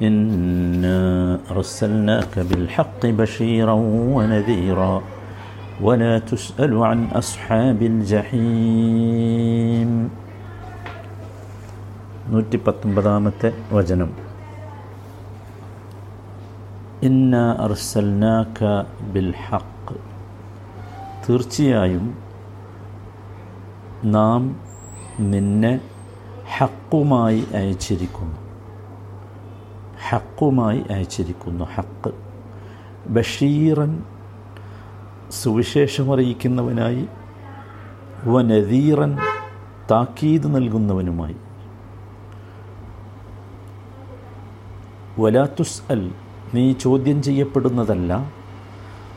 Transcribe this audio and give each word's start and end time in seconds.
إنا 0.01 1.39
أرسلناك 1.47 2.39
بالحق 2.41 3.05
بشيرا 3.12 3.73
ونذيرا 4.15 5.01
ولا 5.81 6.20
تسأل 6.21 6.83
عن 6.83 7.07
أصحاب 7.13 7.81
الجحيم 7.83 10.10
നൂറ്റി 12.26 12.58
പത്തൊമ്പതാമത്തെ 12.65 13.49
വചനം 13.74 14.12
ഇന്ന 17.02 17.55
അർസൽനാക്ക 17.66 18.59
ബിൽ 19.13 19.34
ഹക്ക് 19.45 19.95
തീർച്ചയായും 21.26 22.05
നാം 24.05 24.59
നിന്നെ 25.20 25.80
ഹക്കുമായി 26.58 27.48
അയച്ചിരിക്കുന്നു. 27.54 28.38
ഹക്കുമായി 30.10 30.84
അയച്ചിരിക്കുന്നു. 30.91 31.66
ഹക്ക്. 31.76 32.12
ബഷീറൻ 33.08 34.04
സുവിശേഷമറിയിക്കുന്നവനായി 35.32 37.08
വനദീറൻ 38.26 39.18
താക്കീത് 39.91 40.55
നൽകുന്നവനുമായി. 40.55 41.35
വലാത്തുസ് 45.20 45.82
അൽ 45.91 46.12
നീ 46.54 46.74
ചോദ്യം 46.74 47.22
ചെയ്യപ്പെടുന്നതല്ല. 47.22 48.32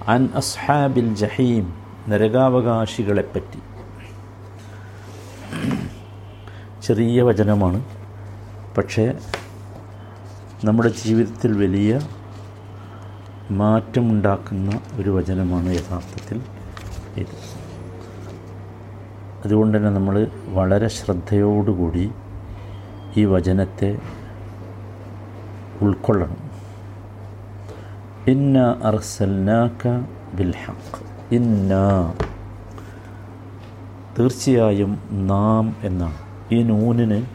അൻ 0.09 0.29
അസ്ഹാബിൽ 0.34 1.15
ജഹീം 1.15 1.74
നരകാവകാശികളെപ്പറ്റി. 2.09 3.59
ചെറിയ 6.86 7.22
വചനമാണ്. 7.22 7.84
പക്ഷേ 8.76 9.18
നമ്മുടെ 10.65 10.88
ജീവിതത്തിൽ 10.88 11.56
വലിയ 11.59 12.01
മാറ്റമുണ്ടാക്കുന്ന 13.51 14.80
ഒരു 14.95 15.10
വചനമാണ് 15.10 15.68
യഥാർത്ഥത്തിൽ 15.68 16.40
ഇത്. 17.16 17.37
അതുകൊണ്ട് 19.45 19.78
തന്നെ 19.78 19.90
നമ്മൾ 19.90 20.26
വളരെ 20.48 20.88
ശ്രദ്ധയോടുകൂടി 20.88 22.10
ഈ 23.16 23.24
വചനത്തെ 23.24 23.98
ഉൾക്കൊള്ളണം. 25.82 26.40
ഇന്ന 28.26 28.59
അർസൽനാക്ക 28.82 29.88
ബിൽ 30.37 30.54
ഹക്ക് 30.65 31.34
ഇന്ന 31.34 31.73
തീർച്ചയായും 34.18 34.93
നാം 35.12 35.76
എന്നാണ്. 35.82 36.26
ഈ 36.52 36.63
നൂനിന് 36.63 37.27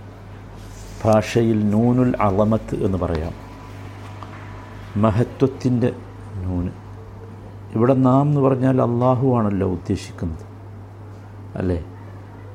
ഭാഷയിൽ 1.05 1.69
നൂനുൽ 1.69 2.15
അളമത്ത് 2.21 2.85
എന്ന് 2.85 2.97
പറയാം. 2.97 3.51
മഹത്വത്തിന്റെ 5.01 5.93
നൂന്. 6.35 6.69
ഇവിടെ 7.75 7.93
നാം 7.93 8.21
എന്ന് 8.21 8.41
പറഞ്ഞാൽ 8.41 8.81
അള്ളാഹു 8.81 9.35
ആണല്ലോ 9.37 9.67
ഉദ്ദേശിക്കുന്നത്. 9.67 10.39
അല്ലേ? 11.57 11.85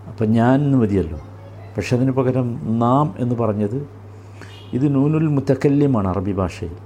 അപ്പം 0.08 0.32
ഞാൻ 0.32 0.60
എന്ന് 0.60 0.78
മതിയല്ലോ. 0.78 1.18
പക്ഷെ 1.76 1.96
അതിന് 1.96 2.12
പകരം 2.12 2.78
നാം 2.78 3.14
എന്ന് 3.18 3.34
പറഞ്ഞത് 3.34 3.88
ഇത് 4.72 4.94
നൂനുൽ 4.94 5.28
മുത്തക്കല്യമാണ് 5.28 6.08
അറബി 6.08 6.32
ഭാഷയിൽ. 6.32 6.76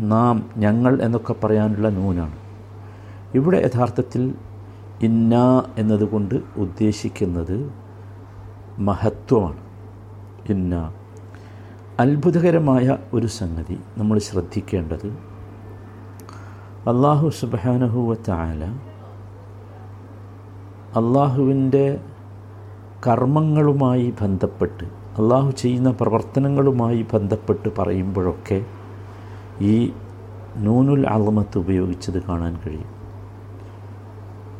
നാം 0.00 0.50
ഞങ്ങൾ 0.56 1.02
എന്നൊക്കെ 1.02 1.34
പറയാനുള്ള 1.44 1.88
നൂനാണ്. 1.88 2.36
ഇവിടെ 3.34 3.56
യഥാർത്ഥത്തിൽ 3.58 4.34
ഇന്ന 5.02 5.64
എന്നതുകൊണ്ട് 5.78 6.34
ഉദ്ദേശിക്കുന്നത് 6.56 7.85
മഹത്വമാണ്. 8.78 9.56
ഇന്ന 10.48 10.92
അത്ഭുതകരമായ 12.00 12.98
ഒരു 13.14 13.26
സംഗതി 13.26 13.78
നമ്മൾ 13.98 14.18
ശ്രദ്ധിക്കേണ്ടത് 14.18 15.06
അള്ളാഹു 16.88 17.28
സുബാനഹുവത്തായ 17.28 18.78
അള്ളാഹുവിന്റെ 20.96 22.00
കർമ്മങ്ങളുമായി 23.06 24.14
ബന്ധപ്പെട്ട് 24.22 24.84
അള്ളാഹു 24.84 25.50
ചെയ്യുന്ന 25.50 25.90
പ്രവർത്തനങ്ങളുമായി 25.90 27.06
ബന്ധപ്പെട്ട് 27.14 27.68
പറയുമ്പോഴൊക്കെ 27.78 28.64
ഈ 29.60 29.92
നൂനുൽ 30.56 31.06
അളമത്ത് 31.06 31.58
ഉപയോഗിച്ചത് 31.58 32.22
കാണാൻ 32.22 32.60
കഴിയും. 32.66 32.95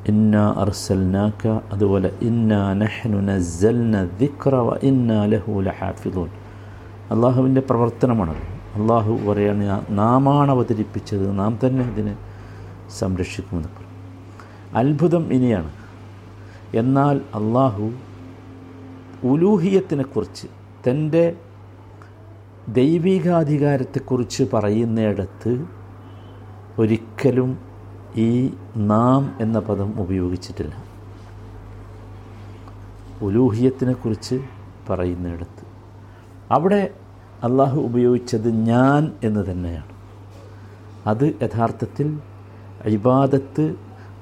ഇന്ന 0.08 0.54
അർസൽനാക്ക 0.56 1.60
അതുപോലെ 1.72 2.10
ഇന്ന 2.22 2.72
നഹ്നു 2.72 3.18
നസ്സൽന 3.18 4.04
ദിക്ര 4.20 4.54
വ 4.54 4.74
ഇന്ന 4.82 5.24
ലഹു 5.24 5.60
ലഹാഫിദൂൻ 5.60 6.28
അള്ളാഹുവിന്റെ 7.10 7.60
പ്രവർത്തനമാണ് 7.60 8.34
അള്ളാഹു 8.74 9.12
പറയാണ് 9.26 9.84
നാമാണ് 9.90 10.50
അവതരിപ്പിച്ചത് 10.50 11.38
നാം 11.38 11.58
തന്നെ 11.66 11.84
അതിനെ 11.92 12.14
സംരക്ഷിക്കുമെന്ന് 12.98 13.68
അത്ഭുതം 14.74 15.32
ഇനിയാണ്. 15.32 15.70
എന്നാൽ 16.74 17.20
അള്ളാഹു 17.34 17.90
ഉലൂഹിയത്തിനെക്കുറിച്ച് 19.24 20.46
തന്റെ 20.88 21.24
ദൈവികാധികാരത്തെക്കുറിച്ച് 22.68 24.44
പറയുന്നിടത്ത് 24.52 25.52
ഒരിക്കലും 26.78 27.50
ഈ 28.16 28.54
നാം 28.76 29.36
എന്ന 29.40 29.58
പദം 29.58 30.00
ഉപയോഗിച്ചിട്ടില്ല. 30.00 30.84
ഉലൂഹിയത്തിനെക്കുറിച്ച് 33.22 34.40
പറയുന്നിടത്ത്. 34.90 35.66
അവിടെ 36.50 36.90
അള്ളാഹു 37.44 37.80
ഉപയോഗിച്ചത് 37.80 38.50
ഞാൻ 38.50 39.12
എന്ന് 39.24 39.50
തന്നെയാണ്. 39.50 39.96
അത് 41.06 41.34
യഥാർത്ഥത്തിൽ 41.42 42.18
ഇബാദത്ത് 42.84 43.62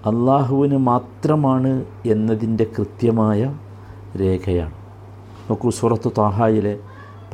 അള്ളാഹുവിന് 0.06 0.76
മാത്രമാണ് 0.76 1.84
എന്നതിന്റെ 2.06 2.66
കൃത്യമായ 2.78 3.58
രേഖയാണ്. 4.20 4.74
നോക്കൂ 5.50 5.70
സുറത്ത് 5.70 6.10
താഹായിലെ 6.18 6.78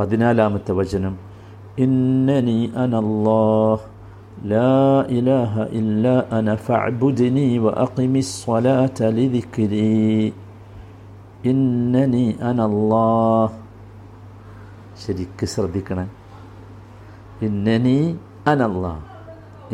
പതിനാലാമത്തെ 0.00 0.72
വചനം 0.72 1.18
ഇന്നനി 1.78 2.72
അനല്ലാഹ് 2.76 3.99
لا 4.45 5.07
إله 5.09 5.53
إلا 5.71 6.15
أنا 6.31 6.55
فاعبدني 6.57 7.49
وأقم 7.59 8.13
الصلاة 8.17 8.99
لذكري 9.11 10.33
إنني 11.43 12.25
أنا 12.41 12.63
الله 12.65 13.47
ശരിക്ക് 14.95 15.45
ശ്രദ്ധിക്കണം 15.53 16.07
ഇന്നനി 17.45 17.97
അനല്ല 18.51 18.85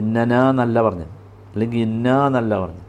ഇന്നന 0.01 0.33
എന്നല്ല 0.51 0.77
പറഞ്ഞത് 0.85 1.11
അല്ലെങ്കിൽ 1.51 1.79
ഇന്ന 1.88 2.07
എന്നല്ല 2.27 2.53
പറഞ്ഞത് 2.61 2.88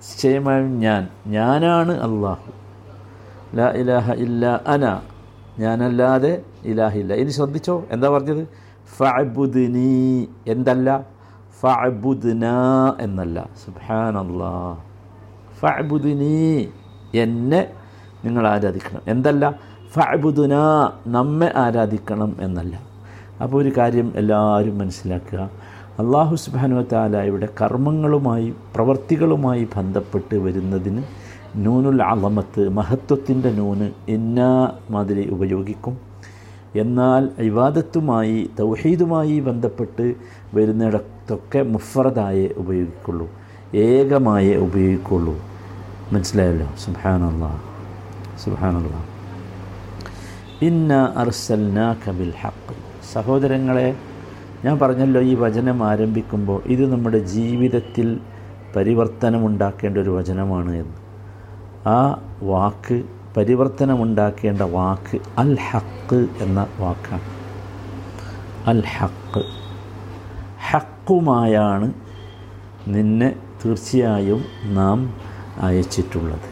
നിശ്ചയമായും 0.00 0.68
ഞാൻ 0.84 1.02
ഞാനാണ് 1.36 1.94
അള്ളാഹു 2.06 2.50
ലാ 3.58 3.66
ഇലാഹ 3.80 4.06
ഇല്ല 4.26 4.44
അന 4.74 4.84
ഞാനല്ലാതെ 5.62 6.32
ഇലാഹില്ല 6.70 7.12
ഇനി 7.22 7.32
ശ്രദ്ധിച്ചോ 7.38 7.74
എന്താ 7.94 8.08
പറഞ്ഞത് 8.14 8.42
ഫഅബുദ്നി 8.95 9.91
എന്തല്ല? 10.47 11.05
ഫഅബുദ്ന 11.61 12.45
എന്നല്ല. 12.99 13.37
സുബാനല്ലാ 13.63 14.77
ഫഅബുദ്നി 15.59 16.33
എന്നെ 17.13 17.61
നിങ്ങൾ 18.25 18.47
ആരാധിക്കണം. 18.47 19.01
എന്തല്ല? 19.07 19.43
ഫഅബുദ്ന 19.93 20.55
നമ്മെ 21.07 21.49
ആരാധിക്കണം 21.55 22.35
എന്നല്ല. 22.41 22.75
അപ്പോൾ 23.41 23.57
ഒരു 23.61 23.71
കാര്യം 23.77 24.13
എല്ലാവരും 24.15 24.77
മനസ്സിലാക്കുക. 24.77 25.49
അള്ളാഹു 26.01 26.35
സുബാനു 26.35 26.81
താലായുടെ 26.93 27.47
കർമ്മങ്ങളുമായി 27.59 28.53
പ്രവർത്തികളുമായി 28.75 29.67
ബന്ധപ്പെട്ട് 29.75 30.35
വരുന്നതിന് 30.35 31.03
നൂനുൽ 31.55 32.01
അളമത്ത് 32.03 32.69
മഹത്വത്തിന്റെ 32.69 33.51
നൂന് 33.51 33.91
എന്നാ 34.07 34.71
മാതിരി 34.89 35.23
ഉപയോഗിക്കും. 35.29 36.06
എന്നാൽ 36.75 37.29
ഇവാദത്തുമായി 37.39 38.49
തൗഹീദുമായി 38.59 39.39
ബന്ധപ്പെട്ട് 39.39 40.13
വരുന്നിടത്തൊക്കെ 40.53 41.61
മുഫറദായേ 41.61 42.49
ഉപയോഗിക്കുള്ളൂ. 42.57 43.29
ഏകമായേ 43.75 44.55
ഉപയോഗിക്കുള്ളൂ. 44.55 45.35
മനസ്സിലായല്ലോ? 46.11 46.71
സുബ്ഹാനല്ലാഹ് 46.85 47.61
സുബ്ഹാനല്ലാഹ് 48.43 49.17
ഇന്ന 50.61 51.13
അർസൽനാക 51.17 52.11
ബിൽ 52.11 52.33
ഹക്ക് 52.41 52.75
സഹോദരങ്ങളെ 53.13 53.95
ഞാൻ 54.65 54.79
പറഞ്ഞല്ലോ 54.79 55.21
ഈ 55.21 55.35
വചനം 55.35 55.83
ആരംഭിക്കുമ്പോൾ 55.83 56.61
ഇത് 56.65 56.91
നമ്മുടെ 56.91 57.19
ജീവിതത്തിൽ 57.19 58.19
പരിവർത്തനമുണ്ടാക്കേണ്ട 58.75 59.97
ഒരു 59.97 60.09
വചനമാണ് 60.09 60.71
എന്ന്. 60.75 60.93
ആ 61.89 62.21
വാക്ക് 62.43 63.03
പരിവർത്തനമുണ്ടാക്കേണ്ട 63.37 64.61
വാക്ക് 64.61 65.17
അൽ 65.37 65.57
ഹക്ക് 65.71 66.27
എന്ന 66.41 66.67
വാക്കാണ്. 66.79 67.27
അൽ 68.67 68.83
ഹക്ക് 68.97 69.43
ഹക്കുമായാണ് 70.69 71.93
നിന്നെ 72.87 73.35
തീർച്ചയായും 73.65 74.45
നാം 74.73 75.13
അയച്ചിട്ടുള്ളത്. 75.61 76.49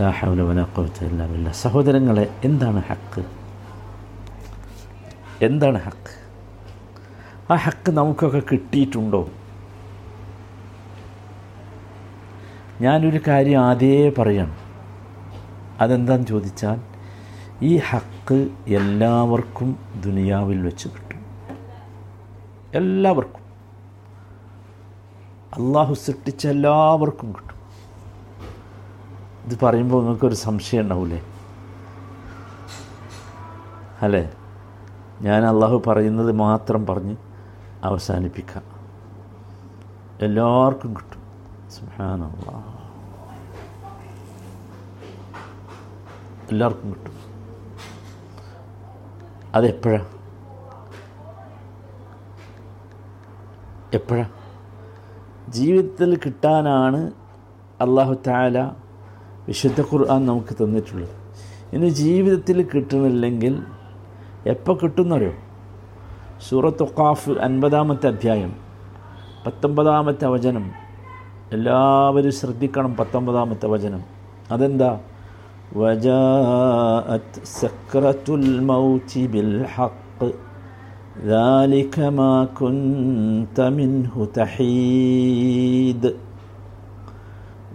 ലാ 0.00 0.10
ഹൗല 0.10 0.40
വലാ 0.40 0.66
ഖുവത 0.78 1.04
ഇല്ലാ 1.04 1.26
ബില്ലാ. 1.26 1.52
സഹോദരങ്ങളെ 1.52 2.30
എന്താണ് 2.44 2.82
ഹക്ക് 2.88 3.24
എന്താണ് 5.44 5.80
ഹക്ക് 5.82 6.14
ആ 7.52 7.54
ഹക്ക് 7.54 7.90
നമുക്കൊക്കെ 7.90 8.42
കിട്ടിയിട്ടുണ്ടോ? 8.52 9.28
ഞാനൊരു 12.80 13.20
കാര്യം 13.28 13.60
ആദ്യേ 13.60 14.12
പറയണം. 14.18 14.59
അതെന്താന്ന് 15.80 16.26
ചോദിച്ചാൽ 16.26 16.80
ഈ 17.62 17.76
ഹക്ക് 17.76 18.48
എല്ലാവർക്കും 18.66 19.78
ദുനിയാവിൽ 20.04 20.62
വെച്ച് 20.62 20.88
കിട്ടും. 20.88 21.20
എല്ലാവർക്കും. 22.74 23.40
അള്ളാഹു 25.52 25.94
സൃഷ്ടിച്ച 25.94 26.46
എല്ലാവർക്കും 26.46 27.32
കിട്ടും. 27.32 27.56
ഇത് 29.44 29.58
പറയുമ്പോൾ 29.62 30.02
നിങ്ങൾക്കൊരു 30.02 30.34
സംശയം 30.34 30.80
ഉണ്ടാവില്ലേ 30.80 31.22
അല്ലേ? 34.02 34.32
ഞാൻ 35.22 35.44
അള്ളാഹു 35.44 35.82
പറയുന്നത് 35.86 36.32
മാത്രം 36.32 36.86
പറഞ്ഞ് 36.86 37.16
അവസാനിപ്പിക്കാം. 37.84 38.62
എല്ലാവർക്കും 40.22 40.94
കിട്ടും. 40.94 41.22
സുഹാനല്ലാ 41.70 42.79
എല്ലാവർക്കും 46.50 46.90
കിട്ടും. 46.90 47.12
അതെപ്പോഴാ? 49.54 50.06
എപ്പോഴാ? 53.94 54.24
ജീവിതത്തിൽ 55.48 56.16
കിട്ടാനാണ് 56.16 57.10
അള്ളാഹു 57.80 58.16
താല 58.26 58.62
വിശുദ്ധ 59.48 59.80
ഖുർആൻ 59.80 60.26
നമുക്ക് 60.26 60.54
തന്നിട്ടുള്ളത്. 60.54 61.08
ഇനി 61.72 61.88
ജീവിതത്തിൽ 61.88 62.62
കിട്ടുന്നില്ലെങ്കിൽ 62.62 63.62
എപ്പോൾ 64.46 64.78
കിട്ടുന്നറിയോ? 64.82 65.32
സൂറത്ത് 66.48 66.82
ഖാഫ് 66.82 67.30
അൻപതാമത്തെ 67.30 68.06
അധ്യായം 68.06 68.56
പത്തൊമ്പതാമത്തെ 69.46 70.26
വചനം. 70.26 70.70
എല്ലാവരും 71.52 72.32
ശ്രദ്ധിക്കണം 72.32 72.96
പത്തൊമ്പതാമത്തെ 72.96 73.66
വചനം. 73.66 74.00
അതെന്താ? 74.50 75.00
وجاءت 75.75 77.31
سكرة 77.43 78.25
الموت 78.31 79.11
بالحق 79.31 80.19
ذلك 81.25 81.95
ما 82.19 82.35
كنت 82.59 83.57
منه 83.77 84.13
تحيد 84.33 86.03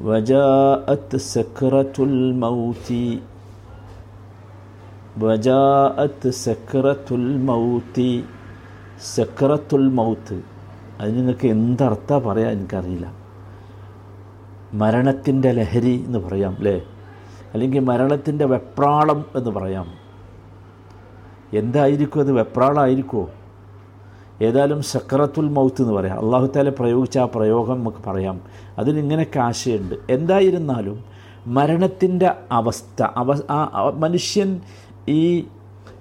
وجاءت 0.03 1.11
سكرة 1.17 1.97
الموت 2.01 2.89
وجاءت 5.21 6.23
سكرة 6.39 7.09
الموت 7.13 7.99
سكرة 9.11 9.69
الموت 9.73 10.29
അതിന് 11.01 11.17
നിങ്ങൾക്ക് 11.17 11.47
എന്തർത്ഥ 11.47 12.11
പറയാൻ 12.19 12.51
എനിക്കറിയില്ല 12.51 13.07
മരണത്തിൻ്റെ 14.75 15.51
ലഹരി 15.53 15.95
എന്ന് 16.07 16.19
പറയാം 16.19 16.53
അല്ലേ 16.57 16.75
അല്ലെങ്കിൽ 17.56 17.80
മരണത്തിന്റെ 17.80 18.46
വെപ്രാളം 18.46 19.26
എന്ന് 19.36 19.50
പറയാം. 19.50 19.88
എന്തായിരിക്കും 21.54 22.20
അത് 22.20 22.32
വെപ്രാളമായിരിക്കുമോ 22.32 23.30
ഏതായാലും 24.42 24.84
സക്രത്തുൽ 24.84 25.50
മൗത്ത് 25.50 25.82
എന്ന് 25.82 25.94
പറയാം. 25.94 26.26
അള്ളാഹു 26.26 26.46
താല 26.46 26.70
പ്രയോഗിച്ച 26.70 27.18
ആ 27.18 27.26
പ്രയോഗം 27.36 27.80
നമുക്ക് 27.80 28.10
പറയാം. 28.10 28.42
അതിനിങ്ങനെ 28.78 29.40
ആശയമുണ്ട്. 29.40 29.96
എന്തായിരുന്നാലും 30.10 31.06
മരണത്തിന്റെ 31.48 32.36
അവസ്ഥ 32.52 33.04
അവ 33.04 33.40
മനുഷ്യൻ 33.98 34.62
ഈ 35.08 35.46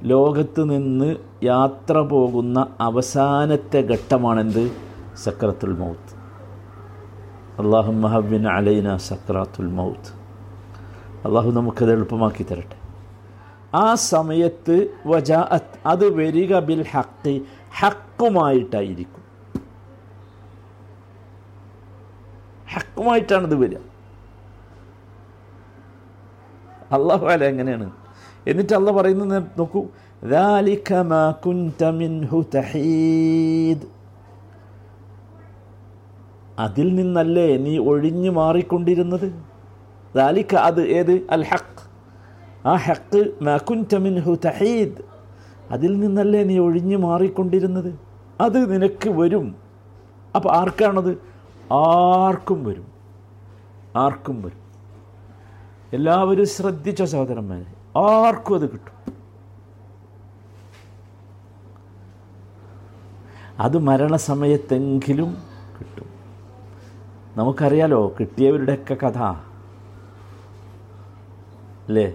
ലോകത്ത് 0.03 0.71
നിന്ന് 0.71 1.17
യാത്ര 1.45 1.99
പോകുന്ന 1.99 2.67
അവസാനത്തെ 2.81 3.81
ഘട്ടമാണെന്ത്? 3.81 4.71
സക്രത്തുൽ 5.23 5.73
മൗത്ത്. 5.73 6.15
അള്ളാഹു 7.63 7.93
മഹബിൻ 7.93 8.49
അലൈന 8.49 8.97
സക്രാത്തുൽ 8.97 9.67
മൗത്ത്. 9.67 10.24
അള്ളാഹു 11.27 11.51
നമുക്കത് 11.59 11.91
എളുപ്പമാക്കി 11.97 12.45
തരട്ടെ. 12.49 12.77
ആ 13.83 13.87
സമയത്ത് 14.13 14.77
വജാഅത്ത് 15.13 15.79
അത് 15.93 16.07
വരിക 16.19 16.53
ബിൽ 16.69 16.83
ഹക്ക് 16.93 17.33
ഹക്കുമായിട്ടായിരിക്കും 17.81 19.23
ഹക്കുമായിട്ടാണിത് 22.75 23.57
വരിക. 23.63 23.81
അള്ളാഹു 26.97 27.25
അല്ല 27.35 27.45
എങ്ങനെയാണ്? 27.53 27.87
എന്നിട്ട് 28.51 28.75
അള്ള 28.79 28.89
പറയുന്നത് 28.99 29.37
നോക്കൂ 29.61 29.81
അതിൽ 36.65 36.89
നിന്നല്ലേ 36.99 37.49
നീ 37.65 37.73
ഒഴിഞ്ഞു 37.91 38.31
മാറിക്കൊണ്ടിരുന്നത്? 38.41 39.29
ദാലിക്ക 40.17 40.55
അത് 40.55 40.83
ഏത്? 40.83 41.27
അൽ 41.31 41.45
ഹക്ക് 41.45 41.85
ആ 42.69 42.75
ഹക്ക് 42.75 43.35
മാക്കുൻത 43.43 43.97
മിൻഹു 43.97 44.39
തഹീദ്. 44.45 45.15
അതിൽ 45.71 46.01
നിന്നല്ലേ 46.01 46.45
നീ 46.45 46.59
ഒഴിഞ്ഞു 46.59 46.97
മാറിക്കൊണ്ടിരുന്നത്? 46.97 47.99
അത് 48.41 48.73
നിനക്ക് 48.73 49.11
വരും. 49.11 49.57
അപ്പോൾ 50.35 50.57
ആർക്കാണത്? 50.57 51.23
ആർക്കും 51.73 52.65
വരും. 52.65 52.87
ആർക്കും 53.97 54.43
വരും. 54.43 54.65
എല്ലാവരും 55.93 56.47
ശ്രദ്ധിച്ച 56.47 57.03
സഹോദരന്മാരെ 57.03 57.99
ആർക്കും 57.99 58.55
അത് 58.55 58.71
കിട്ടും. 58.71 59.13
അത് 63.59 63.79
മരണസമയത്തെങ്കിലും 63.79 65.37
കിട്ടും. 65.81 66.07
നമുക്കറിയാലോ 67.37 68.15
കിട്ടിയവരുടെയൊക്കെ 68.21 68.95
കഥ. 68.95 69.54
അല്ലേ 71.89 72.07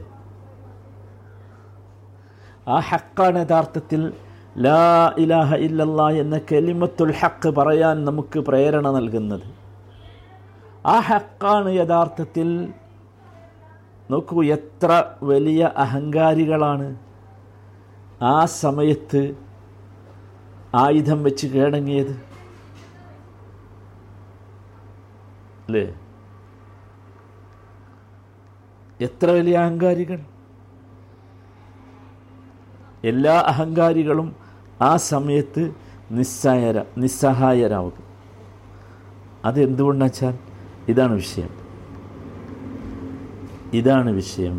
ആ 2.68 2.78
ഹക്കാണ് 2.90 3.40
യഥാർത്ഥത്തിൽ 3.44 4.02
ലാ 4.66 4.82
ഇലാഹ 5.24 5.56
ഇല്ലല്ല 5.66 6.02
എന്ന 6.22 6.36
കെലിമത്തുൽ 6.52 7.12
ഹക്ക് 7.20 7.50
പറയാൻ 7.60 7.98
നമുക്ക് 8.06 8.40
പ്രേരണ 8.48 8.88
നൽകുന്നത്. 8.98 9.48
ആ 10.94 10.96
ഹക്കാണ് 11.10 11.70
യഥാർത്ഥത്തിൽ 11.82 12.50
നോക്കൂ 14.12 14.44
എത്ര 14.58 14.92
വലിയ 15.32 15.62
അഹങ്കാരികളാണ് 15.84 16.88
ആ 18.34 18.38
സമയത്ത് 18.62 19.22
ആയുധം 20.84 21.20
വെച്ച് 21.28 21.48
കീഴടങ്ങിയത്. 21.48 22.14
അല്ലേ 25.66 25.86
എത്ര 29.02 29.32
വലിയ 29.32 29.58
അഹങ്കാരികൾ? 29.58 30.20
എല്ലാ 33.04 33.40
അഹങ്കാരികളും 33.40 34.36
ആ 34.82 34.98
സമയത്ത് 34.98 35.76
നിസ്സായര 36.12 36.84
നിസ്സഹായരാവുക 36.98 37.92
അതെന്തുകൊണ്ടെന്ന് 39.46 40.06
വെച്ചാൽ 40.06 40.38
ഇതാണ് 40.88 41.14
വിഷയം. 41.14 41.50
ഇതാണ് 43.74 44.10
വിഷയം. 44.10 44.58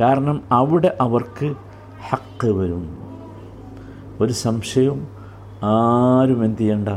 കാരണം 0.00 0.44
അവിടെ 0.52 0.96
അവർക്ക് 1.00 1.54
ഹക്ക് 2.10 2.50
വരും. 2.50 2.98
ഒരു 4.20 4.32
സംശയവും 4.32 5.08
ആരും 5.62 6.44
എന്തു 6.44 6.58
ചെയ്യണ്ട. 6.58 6.88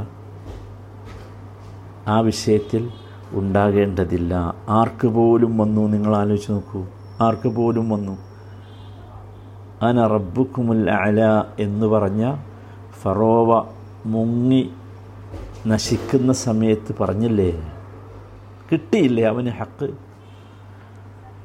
ആ 2.07 2.19
വിഷയത്തിൽ 2.19 2.89
ഉണ്ടാകേണ്ടതില്ല. 3.31 4.55
ആർക്ക് 4.69 5.07
പോലും 5.07 5.57
വന്നു? 5.57 5.87
നിങ്ങൾ 5.87 6.15
ആലോചിച്ച് 6.15 6.51
നോക്കൂ. 6.51 6.85
ആർക്ക് 7.21 7.49
പോലും 7.49 7.89
വന്നു? 7.89 8.17
അന 9.81 10.07
റബ്ബുക്കുമുൽ 10.07 10.91
അല 10.91 11.43
എന്ന് 11.59 11.85
പറഞ്ഞ 11.85 12.35
ഫറോവ 13.01 13.67
മുങ്ങി 14.05 14.69
നശിക്കുന്ന 15.67 16.33
സമയത്ത് 16.33 16.95
പറഞ്ഞില്ലേ? 16.99 17.73
കിട്ടിയില്ലേ 18.71 19.23
അവന് 19.23 19.49
ഹക്ക്? 19.49 19.89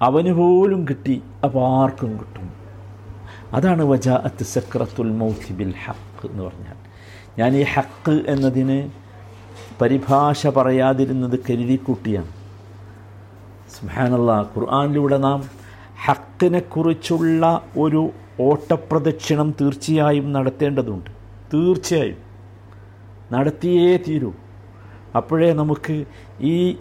അവന് 0.03 0.33
പോലും 0.33 0.87
കിട്ടി. 0.89 1.23
അപ്പോൾ 1.45 1.83
ആർക്കും 1.83 2.13
കിട്ടും? 2.13 2.53
അതാണ് 3.53 3.83
വജാ 3.83 4.15
അത് 4.15 4.45
സക്രത്തുൽ 4.45 5.11
മൗത്തി 5.11 5.55
ബിൽ 5.55 5.75
ഹക്ക് 5.85 6.27
എന്ന് 6.27 6.43
പറഞ്ഞാൽ. 6.43 6.75
ഞാൻ 7.39 7.57
ഈ 7.57 7.63
ഹക്ക് 7.63 8.25
എന്നതിന് 8.27 9.06
പരിഭാഷ 9.81 10.47
പറയാതിരുന്നത് 10.47 11.39
കരുതിക്കുട്ടിയാണ്. 11.51 12.29
സുഹാനുള്ള 13.81 14.51
ഖുർആാനിലൂടെ 14.57 15.17
നാം 15.17 15.45
ഹക്കിനെക്കുറിച്ചുള്ള 16.07 17.61
ഒരു 17.79 18.11
ഓട്ടപ്രദക്ഷിണം 18.41 19.55
തീർച്ചയായും 19.61 20.33
നടത്തേണ്ടതുണ്ട്. 20.33 21.11
തീർച്ചയായും. 21.55 22.17
നടത്തിയേ 23.33 23.97
തീരൂ. 23.97 24.33
അപ്പോഴേ 25.17 25.53
നമുക്ക് 25.53 26.05
ഈ 26.41 26.77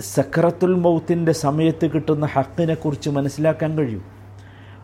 സക്രത്തുൽ 0.00 0.74
മൗത്തിന്റെ 0.74 1.32
സമയത്ത് 1.32 1.86
കിട്ടുന്ന 1.86 2.26
ഹക്കിനെക്കുറിച്ച് 2.26 3.10
മനസ്സിലാക്കാൻ 3.10 3.78
കഴിയും. 3.78 4.04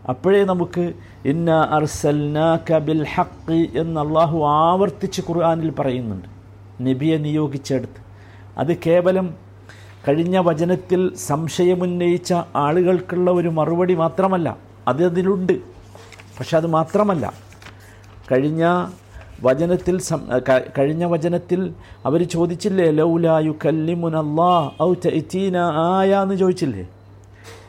അപ്പോഴേ 0.08 0.44
നമുക്ക് 0.44 0.92
ഇന്ന 1.24 1.50
അർസൽ 1.50 2.36
ബിൽ 2.78 3.06
ഹക്ക് 3.14 3.78
എന്ന് 3.78 4.00
അള്ളാഹു 4.00 4.44
ആവർത്തിച്ച് 4.44 5.20
ഖുർആാനിൽ 5.20 5.70
പറയുന്നുണ്ട്. 5.70 6.41
നബിയെ 6.80 7.16
നിയോഗിച്ചെടുത്ത്. 7.16 8.00
അത് 8.58 8.76
കേവലം 8.86 9.34
കഴിഞ്ഞ 10.08 10.38
വചനത്തിൽ 10.38 11.14
സംശയമുന്നയിച്ച 11.16 12.32
ആളുകൾക്കുള്ള 12.56 13.30
ഒരു 13.30 13.48
മറുപടി 13.48 13.94
മാത്രമല്ല 13.94 14.56
അത് 14.88 15.04
അതിലുണ്ട്. 15.04 15.52
പക്ഷെ 16.38 16.56
അത് 16.56 16.66
മാത്രമല്ല 16.66 17.24
കഴിഞ്ഞ 18.32 18.64
വചനത്തിൽ 19.42 20.00
കഴിഞ്ഞ 20.78 21.04
വചനത്തിൽ 21.04 21.74
അവർ 22.06 22.20
ചോദിച്ചില്ലേ 22.22 22.90
ലൗലായു 22.90 23.54
കല്ലിമുൻ 23.64 24.16
അല്ലാ 24.16 24.70
ഔ 24.82 24.94
തൈറ്റീന 24.94 25.56
ആയ 25.94 26.10
എന്ന് 26.14 26.34
ചോദിച്ചില്ലേ? 26.34 26.84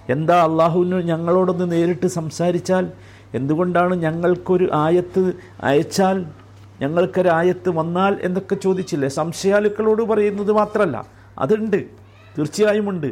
എന്താ 0.09 0.43
അള്ളാഹുവിന് 0.43 1.01
ഞങ്ങളോടൊന്ന് 1.01 1.71
നേരിട്ട് 1.71 2.07
സംസാരിച്ചാൽ? 2.07 2.87
എന്തുകൊണ്ടാണ് 3.35 3.95
ഞങ്ങൾക്കൊരു 3.95 4.69
ആയത്ത് 4.73 5.33
അയച്ചാൽ 5.63 6.25
ഞങ്ങൾക്കൊരു 6.83 7.29
രായത്ത് 7.29 7.69
വന്നാൽ 7.69 8.13
എന്നൊക്കെ 8.21 8.55
ചോദിച്ചില്ലേ? 8.55 9.09
സംശയാലുക്കളോട് 9.09 10.01
പറയുന്നത് 10.01 10.51
മാത്രമല്ല 10.51 10.97
അതുണ്ട്. 11.39 11.79
തീർച്ചയായും 12.37 12.89
ഉണ്ട്. 12.89 13.09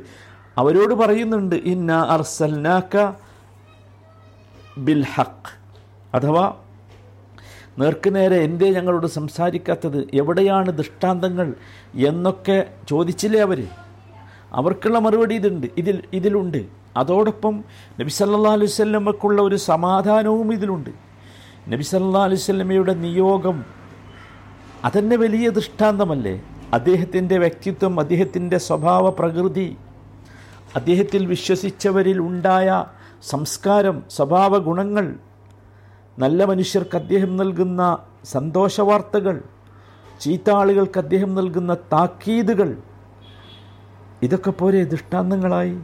അവരോട് 0.58 0.94
പറയുന്നുണ്ട് 0.94 1.56
ഇന്ന 1.56 1.92
അർസൽനാക്ക 1.94 2.96
ബിൽ 4.78 5.06
അഥവാ 6.13 6.46
നേർക്ക് 7.80 8.10
നേരെ 8.16 8.36
എന്തേ 8.36 8.70
ഞങ്ങളോട് 8.72 9.08
സംസാരിക്കാത്തത്? 9.08 10.00
എവിടെയാണ് 10.13 10.72
ദൃഷ്ടാന്തങ്ങൾ? 10.78 11.48
എന്നൊക്കെ 11.96 12.58
ചോദിച്ചില്ലേ 12.90 13.42
അവർ 13.42 13.60
അവർക്കുള്ള 14.54 15.00
മറുപടി 15.00 15.36
ഇതുണ്ട്. 15.36 15.68
ഇതിൽ 15.78 15.98
ഇതിലുണ്ട്. 16.13 16.62
അതോടൊപ്പം 16.98 17.63
നബി 18.00 18.10
സല്ലാ 18.10 18.51
അലൈഹി 18.51 18.72
സ്വല്ലമ്മക്കുള്ള 18.72 19.42
ഒരു 19.42 19.56
സമാധാനവും 19.56 20.54
ഇതിലുണ്ട്. 20.54 21.11
നബി 21.68 21.84
സല്ലാ 21.84 22.24
അലൈഹി 22.24 22.41
സ്വല്ലമ്മയുടെ 22.41 22.94
നിയോഗം 22.94 23.58
അതന്നെ 24.84 25.15
വലിയ 25.15 25.50
ദൃഷ്ടാന്തമല്ലേ? 25.50 26.36
അദ്ദേഹത്തിന്റെ 26.74 27.38
വ്യക്തിത്വം 27.38 28.00
അദ്ദേഹത്തിന്റെ 28.00 28.58
സ്വഭാവ 28.58 29.10
പ്രകൃതി 29.10 29.77
അദ്ദേഹത്തിൽ 30.75 31.25
വിശ്വസിച്ചവരിൽ 31.25 32.20
ഉണ്ടായ 32.20 32.68
സംസ്കാരം 33.24 34.03
സ്വഭാവ 34.10 34.58
ഗുണങ്ങൾ 34.58 35.15
നല്ല 36.18 36.46
മനുഷ്യർക്ക് 36.46 36.96
അദ്ദേഹം 36.96 37.36
നൽകുന്ന 37.36 37.82
സന്തോഷവാർത്തകൾ 38.24 39.44
ചീത്ത 40.22 40.50
ആളുകൾക്ക് 40.51 41.00
അദ്ദേഹം 41.00 41.36
നൽകുന്ന 41.36 41.77
താക്കീതുകൾ 41.94 42.77
ഇതൊക്കെ 44.22 44.51
പോരെ 44.51 44.84
ദൃഷ്ടാന്തങ്ങളായി? 44.84 45.77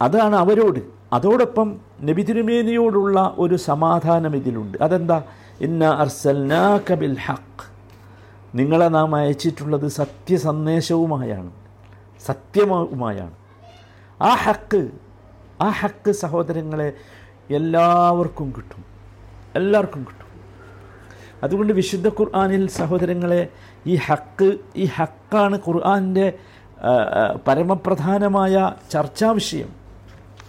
അതാണ് 0.00 0.36
അവരോട് 0.36 0.99
അതോടൊപ്പം 1.12 1.80
നബി 2.02 2.22
തിരുമേനിയോടുള്ള 2.22 3.34
ഒരു 3.38 3.56
സമാധാനം 3.56 4.36
ഇതിലുണ്ട്. 4.36 4.78
അതെന്താ? 4.78 5.22
ഇന്ന 5.60 5.84
അർസൽനാക 5.84 6.94
ബിൽ 6.94 7.16
ഹക്ക് 7.26 7.66
നിങ്ങളെ 8.58 8.88
നാം 8.88 9.14
അയച്ചിട്ടുള്ളത് 9.14 9.88
സത്യസന്ദേശവുമായാണ്. 9.88 11.50
സത്യവുമായാണ്. 12.26 13.34
ആ 14.22 14.34
ഹക്ക് 14.34 14.90
ആ 15.60 15.68
ഹക്ക് 15.68 16.10
സഹോദരങ്ങളെ 16.12 16.92
എല്ലാവർക്കും 17.50 18.54
കിട്ടും. 18.56 18.84
എല്ലാവർക്കും 19.56 20.00
കിട്ടും. 20.04 20.30
അതുകൊണ്ട് 21.42 21.72
വിശുദ്ധ 21.72 22.08
ഖുർആാനിൽ 22.08 22.68
സഹോദരങ്ങളെ 22.68 23.48
ഈ 23.86 23.94
ഹക്ക് 23.96 24.58
ഈ 24.76 24.84
ഹക്കാണ് 24.84 25.56
ഖുർആാനിന്റെ 25.56 26.32
പരമപ്രധാനമായ 27.48 28.72
ചർച്ചാ 28.90 29.30
വിഷയം 29.30 29.79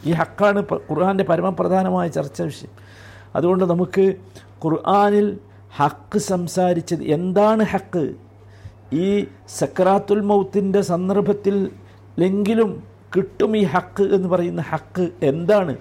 ഈ 0.06 0.12
ഹക്കാണ് 0.12 0.64
ഖുർആാന്റെ 0.74 1.24
പരമപ്രധാനമായ 1.24 2.08
ചർച്ചാ 2.08 2.44
വിഷയം. 2.44 2.70
അതുകൊണ്ട് 3.36 3.64
നമുക്ക് 3.64 4.16
ഖുർആാനിൽ 4.66 5.38
ഹക്ക് 5.78 6.20
സംസാരിച്ചത് 6.20 7.04
എന്താണ് 7.04 7.64
ഹക്ക്? 7.64 8.16
ഈ 8.96 9.26
സക്രാത്തുൽ 9.48 10.20
മൗത്തിന്റെ 10.20 10.82
സന്ദർഭത്തിൽ 10.82 11.72
ലെങ്കിലും 12.20 12.84
കിട്ടും 13.16 13.58
ഈ 13.58 13.64
ഹക്ക് 13.64 14.04
എന്ന് 14.04 14.28
പറയുന്ന 14.28 14.62
ഹക്ക് 14.62 15.10
എന്താണ്? 15.24 15.76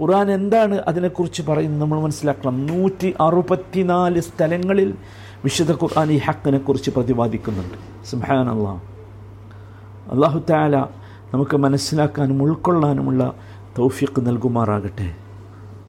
ഖുർആൻ 0.00 0.30
എന്താണ് 0.30 0.74
അതിനെക്കുറിച്ച് 0.88 1.42
പറയുന്നത് 1.42 1.80
നമ്മൾ 1.80 2.00
മനസ്സിലാക്കണം. 2.00 2.66
നൂറ്റി 2.66 3.14
അറുപത്തിനാല് 3.20 4.20
സ്ഥലങ്ങളിൽ 4.20 4.94
വിശുദ്ധ 5.44 5.72
ഖുർആൻ 5.72 6.12
ഈ 6.12 6.18
ഹക്കിനെക്കുറിച്ച് 6.18 6.90
പ്രതിപാദിക്കുന്നുണ്ട്. 6.90 8.06
സുഹാൻ 8.06 8.48
അള്ളാഹ് 8.48 8.82
അള്ളാഹു 10.12 10.42
താല 10.50 11.03
നമുക്ക് 11.34 11.56
മനസ്സിലാക്കാനും 11.56 12.42
ഉൾക്കൊള്ളാനുമുള്ള 12.42 13.22
തൗഫിക്ക് 13.78 14.20
നൽകുമാറാകട്ടെ. 14.26 15.06